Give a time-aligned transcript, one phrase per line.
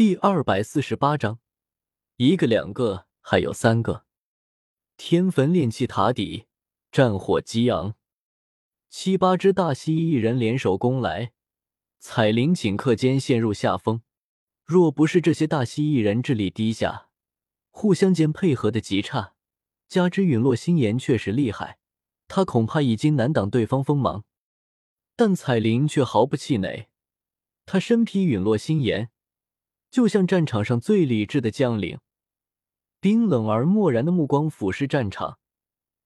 [0.00, 1.40] 第二百四十八章，
[2.16, 4.06] 一个两个还有三个。
[4.96, 6.46] 天坟炼气塔底，
[6.90, 7.96] 战火激昂，
[8.88, 11.32] 七八只大蜥蜴人联手攻来，
[11.98, 14.00] 彩铃顷刻间陷入下风。
[14.64, 17.10] 若不是这些大蜥蜴人智力低下，
[17.68, 19.34] 互相间配合的极差，
[19.86, 21.78] 加之陨落心炎确实厉害，
[22.26, 24.24] 他恐怕已经难挡对方锋芒。
[25.14, 26.88] 但彩铃却毫不气馁，
[27.66, 29.10] 他身披陨落心炎。
[29.90, 31.98] 就像战场上最理智的将领，
[33.00, 35.38] 冰冷而漠然的目光俯视战场，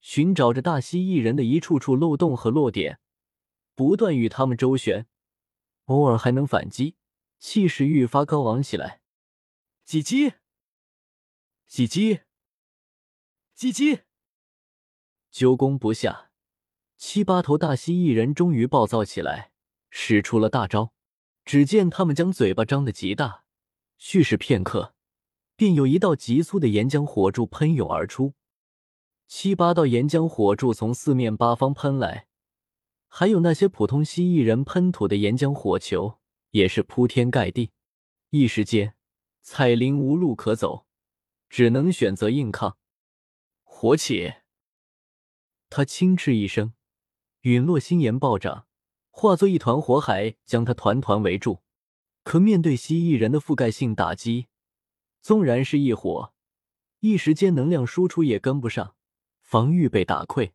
[0.00, 2.98] 寻找着大蜥蜴人的一处处漏洞和落点，
[3.74, 5.06] 不断与他们周旋，
[5.84, 6.96] 偶尔还能反击，
[7.38, 9.00] 气势愈发高昂起来。
[9.84, 10.34] 几击，
[11.66, 12.20] 几击，
[13.54, 14.00] 几击！
[15.30, 16.30] 久攻不下，
[16.96, 19.52] 七八头大蜥蜴人终于暴躁起来，
[19.88, 20.92] 使出了大招。
[21.44, 23.44] 只见他们将嘴巴张得极大。
[23.98, 24.94] 蓄势片刻，
[25.56, 28.34] 便有一道急速的岩浆火柱喷涌而出，
[29.26, 32.28] 七八道岩浆火柱从四面八方喷来，
[33.08, 36.20] 还有那些普通蜥蜴人喷吐的岩浆火球
[36.52, 37.72] 也是铺天盖地。
[38.30, 38.94] 一时间，
[39.42, 40.86] 彩铃无路可走，
[41.48, 42.78] 只能选择硬抗。
[43.64, 44.34] 火起！
[45.68, 46.72] 他轻斥一声，
[47.40, 48.66] 陨落心炎暴涨，
[49.10, 51.62] 化作一团火海，将他团团围住。
[52.28, 54.48] 可面对蜥蜴人的覆盖性打击，
[55.22, 56.34] 纵然是一火，
[57.00, 58.94] 一时间能量输出也跟不上，
[59.40, 60.50] 防御被打溃。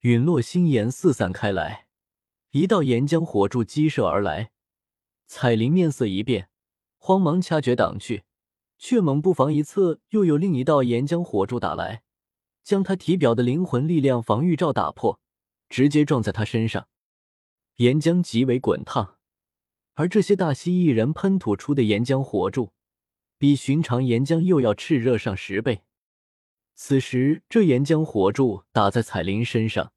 [0.00, 1.86] 陨落星岩四散开来，
[2.50, 4.50] 一道岩浆火柱激射而来。
[5.28, 6.48] 彩铃面色一变，
[6.98, 8.24] 慌忙掐诀挡去，
[8.76, 12.02] 却猛不防一侧又有另一道岩浆火柱打来，
[12.64, 15.20] 将他体表的灵魂力量防御罩打破，
[15.68, 16.88] 直接撞在他身上。
[17.76, 19.19] 岩浆极为滚烫。
[19.94, 22.72] 而这些大蜥蜴人喷吐出的岩浆火柱，
[23.36, 25.82] 比寻常岩浆又要炽热上十倍。
[26.74, 29.92] 此时，这岩浆火柱打在彩铃身上，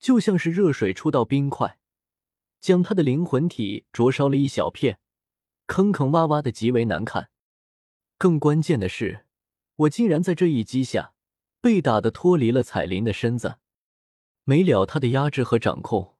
[0.00, 1.78] 就像是热水触到冰块，
[2.60, 4.98] 将他的灵魂体灼烧了一小片，
[5.66, 7.30] 坑坑洼洼的，极为难看。
[8.18, 9.26] 更关键的是，
[9.76, 11.14] 我竟然在这一击下
[11.60, 13.58] 被打得脱离了彩铃的身子，
[14.42, 16.11] 没了他的压制和掌控。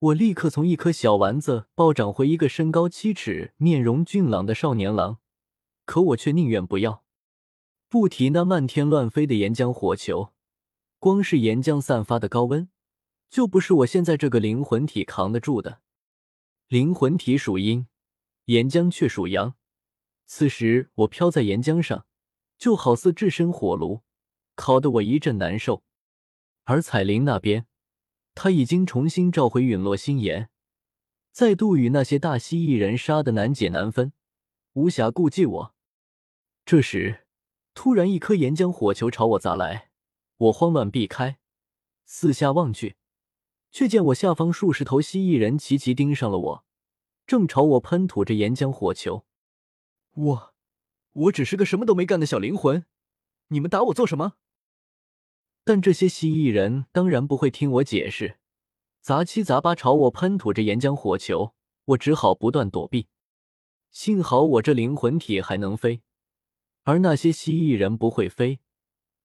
[0.00, 5.18] 我立刻从一颗小丸子暴涨回一个身高七尺、面容俊朗的少年郎，
[5.84, 7.04] 可我却宁愿不要。
[7.88, 10.32] 不提那漫天乱飞的岩浆火球，
[11.00, 12.68] 光是岩浆散发的高温，
[13.28, 15.80] 就不是我现在这个灵魂体扛得住的。
[16.68, 17.88] 灵魂体属阴，
[18.44, 19.56] 岩浆却属阳。
[20.26, 22.06] 此时我飘在岩浆上，
[22.56, 24.02] 就好似置身火炉，
[24.54, 25.82] 烤得我一阵难受。
[26.62, 27.66] 而彩铃那边。
[28.40, 30.48] 他已经重新召回陨落心炎，
[31.32, 34.12] 再度与那些大蜥蜴人杀得难解难分，
[34.74, 35.74] 无暇顾及我。
[36.64, 37.26] 这时，
[37.74, 39.90] 突然一颗岩浆火球朝我砸来，
[40.36, 41.40] 我慌乱避开，
[42.04, 42.94] 四下望去，
[43.72, 46.64] 却见我下方数十头蜥蜴人齐齐盯上了我，
[47.26, 49.24] 正朝我喷吐着岩浆火球。
[50.14, 50.54] 我，
[51.10, 52.86] 我只是个什么都没干的小灵魂，
[53.48, 54.34] 你们打我做什么？
[55.68, 58.38] 但这些蜥蜴人当然不会听我解释，
[59.02, 61.52] 杂七杂八朝我喷吐着岩浆火球，
[61.84, 63.08] 我只好不断躲避。
[63.90, 66.00] 幸好我这灵魂体还能飞，
[66.84, 68.60] 而那些蜥蜴人不会飞。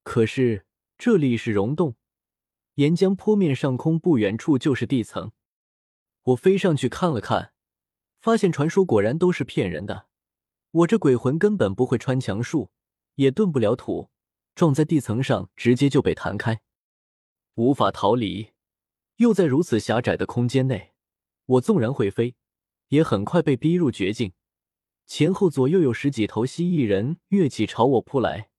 [0.04, 0.66] 可是
[0.98, 1.96] 这里是溶洞，
[2.74, 5.32] 岩浆坡面上空不远处就是地层。
[6.24, 7.54] 我飞上去看了看，
[8.20, 10.08] 发现传说果然都是骗人的。
[10.72, 12.70] 我这鬼魂根本不会穿墙术，
[13.16, 14.10] 也遁不了土。
[14.56, 16.62] 撞在地层上，直接就被弹开，
[17.56, 18.52] 无法逃离。
[19.18, 20.94] 又在如此狭窄的空间内，
[21.46, 22.36] 我纵然会飞，
[22.88, 24.34] 也很快被逼入绝境。
[25.06, 28.50] 前后左右有十几头蜥蜴人跃起朝我扑来，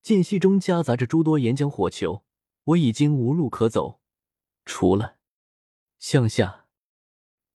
[0.00, 2.24] 间隙中夹杂着诸多岩浆火球，
[2.64, 4.00] 我已经无路可走，
[4.64, 5.16] 除了
[5.98, 6.66] 向下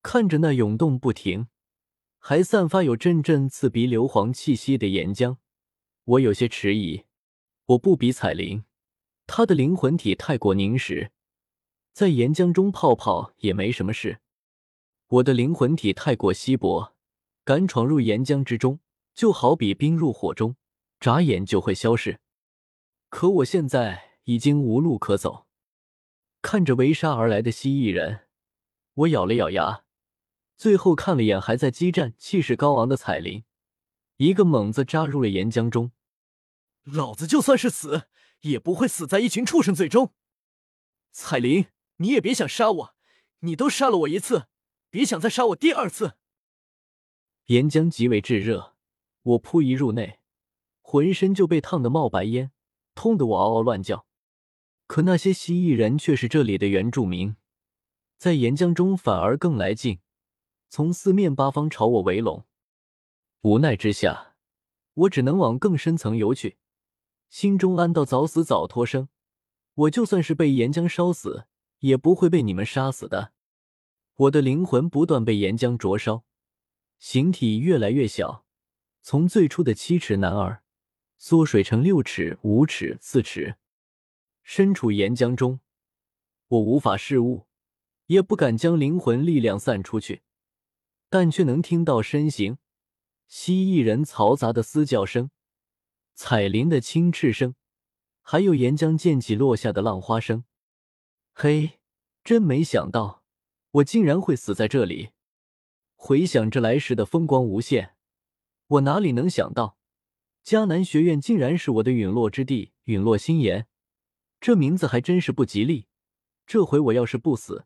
[0.01, 1.47] 看着那涌动不停、
[2.19, 5.37] 还散发有阵阵刺鼻硫磺气息的岩浆，
[6.03, 7.04] 我有些迟疑。
[7.67, 8.63] 我不比彩铃，
[9.25, 11.11] 他的灵魂体太过凝实，
[11.93, 14.19] 在岩浆中泡泡也没什么事。
[15.07, 16.93] 我的灵魂体太过稀薄，
[17.43, 18.79] 敢闯入岩浆之中，
[19.15, 20.55] 就好比冰入火中，
[20.99, 22.19] 眨眼就会消逝。
[23.09, 25.47] 可我现在已经无路可走，
[26.43, 28.27] 看着围杀而来的蜥蜴人，
[28.93, 29.85] 我咬了咬牙，
[30.55, 33.43] 最后看了眼还在激战、气势高昂的彩铃，
[34.17, 35.91] 一个猛子扎入了岩浆中。
[36.85, 38.07] 老子就算是死，
[38.41, 40.13] 也不会死在一群畜生嘴中。
[41.11, 41.67] 彩铃，
[41.97, 42.95] 你也别想杀我，
[43.39, 44.47] 你都杀了我一次，
[44.89, 46.17] 别想再杀我第二次。
[47.45, 48.75] 岩浆极为炙热，
[49.23, 50.19] 我扑一入内，
[50.81, 52.51] 浑身就被烫得冒白烟，
[52.93, 54.05] 痛得我嗷嗷乱叫。
[54.87, 57.35] 可那些蜥蜴人却是这里的原住民，
[58.17, 59.99] 在岩浆中反而更来劲，
[60.69, 62.45] 从四面八方朝我围拢。
[63.41, 64.35] 无奈之下，
[64.93, 66.57] 我只能往更深层游去，
[67.29, 69.09] 心中暗道：早死早脱生。
[69.73, 71.47] 我就算是被岩浆烧死，
[71.79, 73.33] 也不会被你们杀死的。
[74.15, 76.23] 我的灵魂不断被岩浆灼烧，
[76.97, 78.45] 形体越来越小，
[79.01, 80.63] 从最初的七尺男儿
[81.17, 83.57] 缩水成六尺、五尺、四尺。
[84.41, 85.59] 身处岩浆中，
[86.47, 87.47] 我无法视物，
[88.05, 90.21] 也不敢将灵魂力量散出去，
[91.09, 92.57] 但却能听到身形
[93.27, 95.31] 蜥蜴人嘈杂的嘶叫声、
[96.15, 97.53] 彩铃的轻斥声。
[98.27, 100.45] 还有岩浆溅起落下的浪花声，
[101.33, 101.79] 嘿，
[102.23, 103.23] 真没想到
[103.69, 105.11] 我竟然会死在这里。
[105.93, 107.95] 回想着来时的风光无限，
[108.65, 109.77] 我哪里能想到
[110.43, 112.71] 迦南学院竟然是我的陨落之地。
[112.85, 113.67] 陨落心炎，
[114.39, 115.87] 这名字还真是不吉利。
[116.47, 117.65] 这回我要是不死，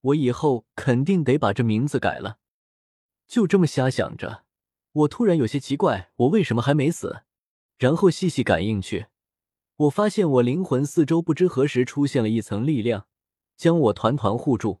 [0.00, 2.38] 我以后肯定得把这名字改了。
[3.26, 4.44] 就这么瞎想着，
[4.92, 7.22] 我突然有些奇怪，我为什么还没死？
[7.78, 9.06] 然后细细感应去。
[9.76, 13.06] 我发现我灵魂四周不知何时出现了一层力量，
[13.56, 14.80] 将我团团护住。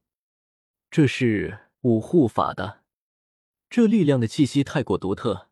[0.90, 2.82] 这是五护法的，
[3.68, 5.50] 这力量的气息太过独特，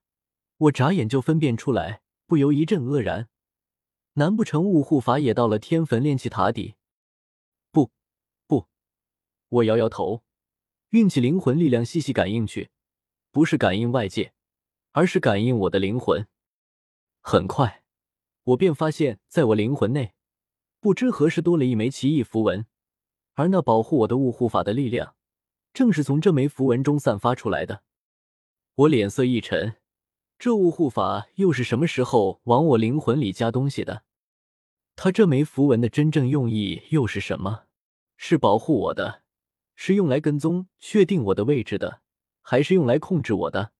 [0.56, 3.29] 我眨眼就分辨出来，不由一阵愕然。
[4.14, 6.76] 难不成五护法也到了天坟炼气塔底？
[7.70, 7.91] 不，
[8.46, 8.69] 不，
[9.49, 10.23] 我摇摇头，
[10.91, 12.70] 运起灵魂力量细细感应去，
[13.31, 14.32] 不是感应外界，
[14.93, 16.26] 而是感应我的灵魂。
[17.26, 17.82] 很快。
[18.42, 20.12] 我便发现，在我灵魂内，
[20.78, 22.66] 不知何时多了一枚奇异符文，
[23.32, 25.16] 而那保护我的雾护法的力量，
[25.72, 27.82] 正是从这枚符文中散发出来的。
[28.74, 29.76] 我脸色一沉，
[30.38, 34.02] 这雾护法又是什么时候往我灵魂里加东西的？
[34.94, 37.64] 他这枚符文的真正用意又是什么？
[38.18, 39.22] 是保护我的，
[39.74, 42.02] 是用来跟踪、确定我的位置的，
[42.42, 43.72] 还是用来控制我的？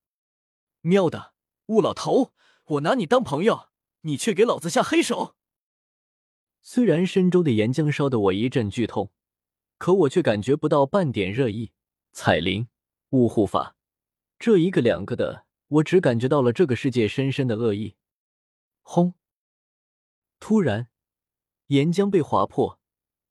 [0.81, 1.35] 喵的，
[1.67, 2.33] 雾老头，
[2.65, 3.69] 我拿你当朋友。
[4.07, 5.35] 你却给老子下黑手！
[6.61, 9.11] 虽然深州的岩浆烧得我一阵剧痛，
[9.79, 11.73] 可我却感觉不到半点热意。
[12.13, 12.69] 彩铃、
[13.13, 13.77] 雾护法，
[14.39, 17.97] 这一个两个的，我只感觉到了这个世界深深的恶意。
[18.83, 19.15] 轰！
[20.39, 20.89] 突然，
[21.69, 22.79] 岩浆被划破，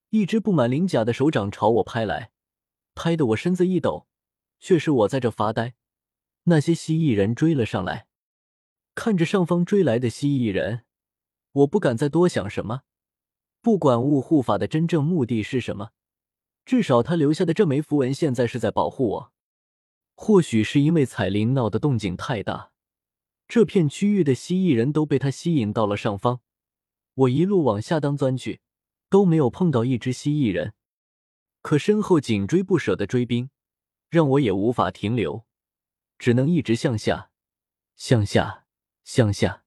[0.10, 2.32] 一只布满鳞甲的手掌朝我拍来，
[2.96, 4.08] 拍得我身子一抖。
[4.60, 5.76] 却是我在这发呆，
[6.46, 8.08] 那些蜥蜴人追了上来。
[8.95, 10.86] 看着上方追来的蜥蜴人，
[11.51, 12.81] 我不敢再多想什么。
[13.62, 15.92] 不管雾护法的真正目的是什么，
[16.66, 19.34] 至少他留下的这枚符文现在是在保护我。
[20.16, 22.72] 或许是因为彩铃闹的动静太大，
[23.48, 26.42] 这片区域的蜥蜴人都被他吸引到了上方。
[27.16, 28.62] 我一路往下当钻去，
[29.10, 30.74] 都没有碰到一只蜥蜴人。
[31.62, 33.50] 可身后紧追不舍的追兵，
[34.10, 35.46] 让我也无法停留，
[36.19, 37.31] 只能一直向下，
[37.96, 38.62] 向下。
[39.04, 39.62] 向下。